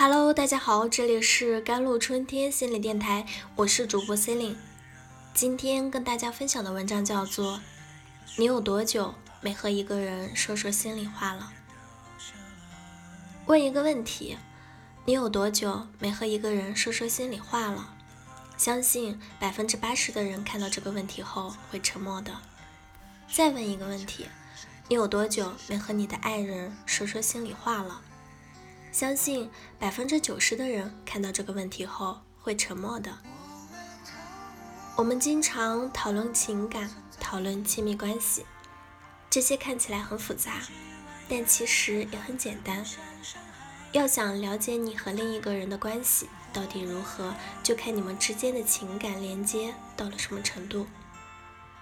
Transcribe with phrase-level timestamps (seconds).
[0.00, 4.56] Hello，大家好，这里是甘露春天心理电台，我是主播 c e l i n e
[5.34, 7.56] 今天跟大家分享的文章叫做
[8.36, 11.52] 《你有多久没和一个人说说心里话了》。
[13.46, 14.38] 问一个问题：
[15.04, 17.92] 你有多久没和一个人说说心里话了？
[18.56, 22.30] 相信百分之八十的人看到这个问题后会沉默的。
[23.28, 24.28] 再问一个问题：
[24.86, 28.02] 你有多久没和你的爱人说说心里话了？
[28.98, 29.48] 相信
[29.78, 33.16] 百分之九十的人看到这个问题后会沉默的。
[34.96, 36.90] 我们经常讨论情感，
[37.20, 38.44] 讨论亲密关系，
[39.30, 40.62] 这些看起来很复杂，
[41.28, 42.84] 但其实也很简单。
[43.92, 50.88] 要想了解你和另一个人的关系到底如何，就看你们之间的情感连接到了什么程度。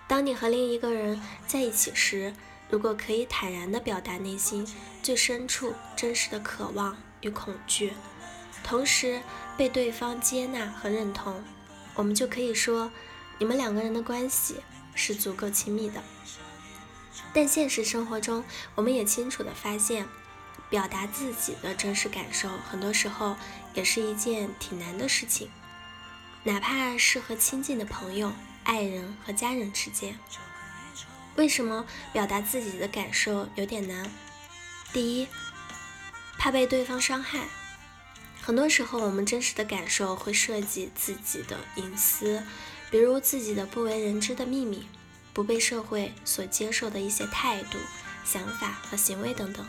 [0.07, 2.35] 当你和另一个人在一起时，
[2.69, 4.71] 如果可以坦然地表达内心
[5.03, 6.95] 最深处真实的渴望
[7.27, 7.93] 与恐惧，
[8.63, 9.21] 同时
[9.57, 11.43] 被对方接纳和认同，
[11.95, 12.91] 我们就可以说
[13.39, 14.61] 你们两个人的关系
[14.95, 16.01] 是足够亲密的。
[17.35, 18.45] 但现实生活中，
[18.77, 20.07] 我们也清楚地发现，
[20.71, 23.37] 表达自己的真实感受，很多时候
[23.75, 25.51] 也是一件挺难的事情，
[26.45, 30.19] 哪怕是和亲近的朋友、爱人和家人之间。
[31.35, 34.11] 为什么表达自己的感受有点难？
[34.93, 35.29] 第一，
[36.39, 37.49] 怕被对方伤害。
[38.41, 42.43] 很多时候，我们真实的感受会涉及自己的隐私，
[42.91, 44.87] 比如自己的不为人知的秘密，
[45.33, 47.79] 不被社会所接受的一些态度、
[48.25, 49.67] 想法和行为等等。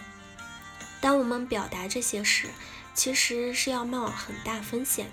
[1.01, 2.47] 当我们表达这些时，
[2.93, 5.11] 其实是要冒很大风险。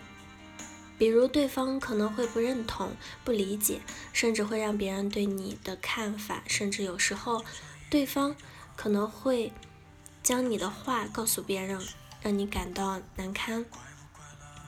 [0.96, 3.80] 比如对方可能会不认同、不理解，
[4.12, 7.44] 甚至会让别人对你的看法，甚至有时候
[7.90, 8.36] 对方
[8.76, 9.52] 可能会
[10.24, 11.80] 将你的话告诉别人，
[12.20, 13.64] 让你感到难堪。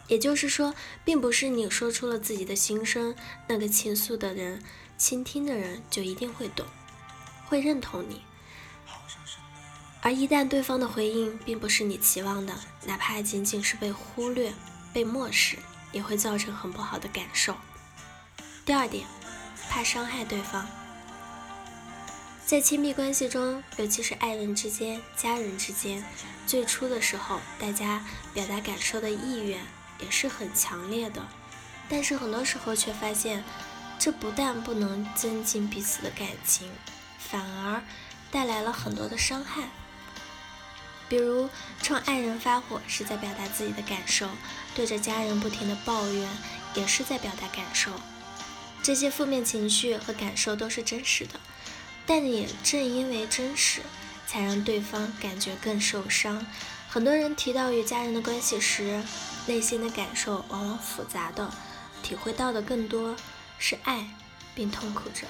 [0.07, 0.73] 也就是说，
[1.05, 3.17] 并不是你说出了自己的心声，
[3.49, 4.63] 那个倾诉的人、
[4.97, 6.65] 倾听的人就一定会懂、
[7.47, 8.23] 会认同你。
[10.01, 14.55] 而一旦对方的回应并不是你期望的，哪怕仅仅是被忽略、
[14.93, 15.59] 被漠视。
[15.93, 17.55] 也会造成很不好的感受。
[18.67, 19.07] 第二点，
[19.71, 20.69] 怕伤害对方。
[22.47, 26.05] 在亲密关系中，尤其是爱人之间、家人之间，
[26.47, 29.59] 最初的时候，大家表达感受的意愿
[29.99, 31.27] 也是很强烈的。
[31.89, 33.43] 但是很多时候却发现，
[33.99, 36.71] 这不但不能增进彼此的感情，
[37.19, 37.83] 反而
[38.31, 39.65] 带来了很多的伤害。
[41.09, 41.51] 比如
[41.83, 44.29] 冲爱人发火是在表达自己的感受，
[44.73, 46.29] 对着家人不停的抱怨
[46.77, 47.91] 也是在表达感受。
[48.85, 51.41] 这些负面情绪和感受都是真实的，
[52.07, 53.83] 但也正因为真实，
[54.27, 56.47] 才让对方感觉更受伤。
[56.89, 59.03] 很多人提到与家人的关系时，
[59.47, 61.51] 内心的感受往往复杂的，
[62.03, 63.17] 体会到的更多
[63.59, 64.09] 是爱，
[64.55, 65.27] 并痛苦着。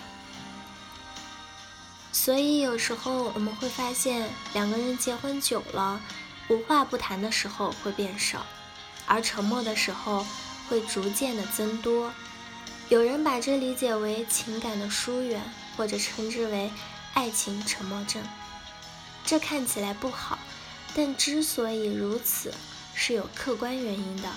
[2.12, 6.00] 所以有时候我们会发现，两个人结婚久了，
[6.48, 8.46] 无话不谈的时候会变少，
[9.06, 10.26] 而沉默的时候
[10.68, 12.12] 会逐渐的增多。
[12.88, 15.42] 有人把这理解为情感的疏远，
[15.76, 16.70] 或者称之为
[17.14, 18.22] 爱情沉默症。
[19.24, 20.38] 这看起来不好，
[20.94, 22.54] 但之所以如此，
[22.94, 24.28] 是有客观原因的。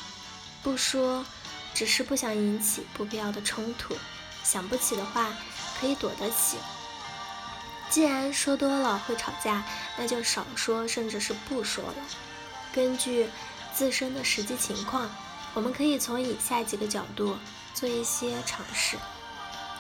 [0.61, 1.25] 不说，
[1.73, 3.95] 只是不想引起不必要的冲突，
[4.43, 5.33] 想不起的话
[5.79, 6.57] 可以躲得起。
[7.89, 9.63] 既然说多了会吵架，
[9.97, 11.95] 那就少说，甚至是不说了。
[12.73, 13.27] 根据
[13.73, 15.09] 自身的实际情况，
[15.53, 17.37] 我们可以从以下几个角度
[17.73, 18.97] 做一些尝试。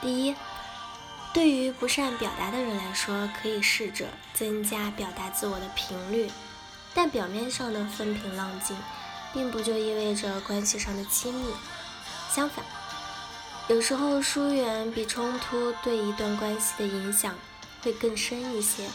[0.01, 0.35] 第一，
[1.39, 6.29] 对于不善表达的人来说，可以试着增加表达自我的频率。
[6.93, 8.75] 但表面上的风平浪静，
[9.31, 11.53] 并不就意味着关系上的亲密。
[12.29, 12.65] 相反，
[13.69, 17.33] 有时候疏远比冲突对一段关系的影响。
[17.81, 18.89] 会更深一些。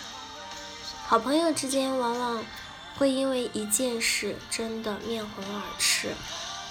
[1.06, 2.44] 好朋友之间往往
[2.98, 6.12] 会因为一件事争得面红耳赤，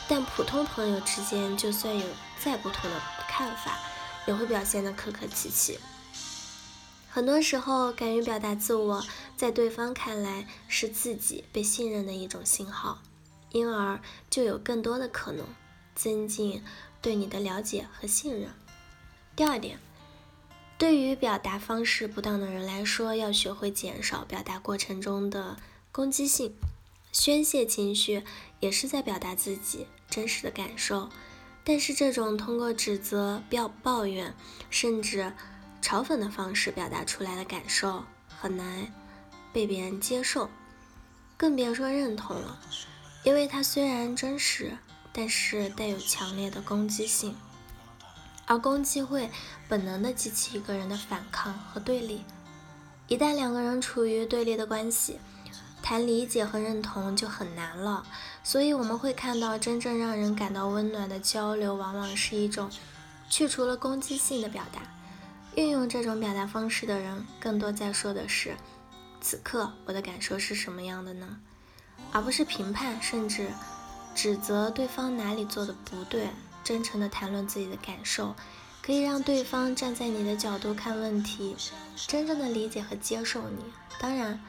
[0.07, 2.05] 但普通朋友之间，就算有
[2.37, 3.79] 再不同的看法，
[4.27, 5.79] 也会表现得客客气气。
[7.09, 9.05] 很多时候，敢于表达自我，
[9.35, 13.01] 在对方看来是自己被信任的一种信号，
[13.51, 13.99] 因而
[14.29, 15.45] 就有更多的可能
[15.95, 16.63] 增进
[17.01, 18.49] 对你的了解和信任。
[19.35, 19.79] 第二点。
[20.75, 25.55] 对于表达方式不当的人来说，要学会减少表达过程中的
[25.93, 26.55] 攻击性。
[27.13, 28.23] 宣泄情绪
[28.59, 31.09] 也是在表达自己真实的感受，
[31.63, 34.33] 但是这种通过指责、表抱怨，
[34.69, 35.31] 甚至
[35.81, 38.91] 嘲讽的方式表达出来的感受，很难
[39.53, 40.49] 被别人接受，
[41.37, 42.59] 更别说认同了。
[43.23, 44.77] 因为它虽然真实，
[45.13, 47.35] 但是带有强烈的攻击性，
[48.45, 49.29] 而攻击会
[49.69, 52.25] 本能的激起一个人的反抗和对立。
[53.07, 55.19] 一旦两个人处于对立的关系，
[55.83, 58.03] 谈理解和认同就很难了。
[58.43, 62.71] 所以我们会看到，真正让人感到温暖的交流，往往是一种
[63.29, 64.81] 去除了攻击性的表达。
[65.55, 68.55] 运用这种表达方式的人，更多在说的是：
[69.21, 71.37] 此刻我的感受是什么样的呢？
[72.11, 73.49] 而不是评判，甚至
[74.15, 76.29] 指责对方哪里做的不对。
[76.63, 78.33] 真诚地谈论自己的感受，
[78.81, 81.57] 可以让对方站在你的角度看问题，
[82.07, 83.65] 真正的理解和接受你。
[83.99, 84.39] 当然，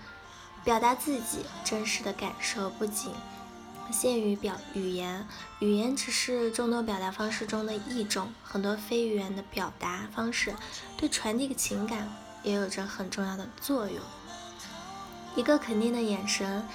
[0.65, 3.13] 表达自己真实的感受不仅
[3.93, 5.29] 限于表语言，
[5.61, 10.55] 语言只是众多表达方式中的一种，很多非语言的表达方式
[10.97, 12.09] 对传递情感
[12.43, 14.01] 也有着很重要的作用。
[15.37, 16.67] 一个肯定的眼神。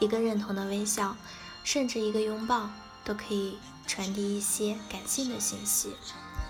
[0.00, 1.16] 一个认同的微笑，
[1.64, 2.70] 甚至一个拥抱，
[3.04, 5.96] 都可以传递一些感性的信息，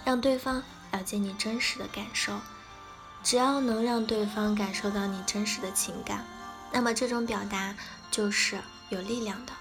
[0.04, 0.62] 让对方
[0.92, 2.34] 了解你真实的感受。
[3.24, 6.26] 只要能让对方感受到你真实的情感，
[6.72, 7.74] 那么这种表达
[8.10, 9.52] 就是有力量的。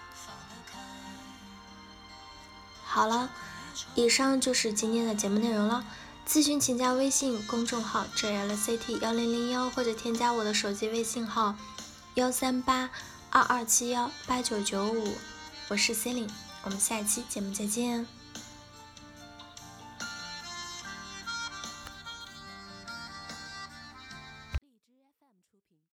[2.83, 3.29] 好了，
[3.95, 5.85] 以上就是今天的节目内容了。
[6.27, 11.55] 咨询请加微信公众号 jlct 幺零零幺，或者添加我的手机微信号
[12.15, 12.89] 幺三八。
[13.29, 15.13] 二二七幺八九九五，
[15.67, 16.33] 我是 c e l i n e
[16.63, 18.16] 我们下一期节目再见。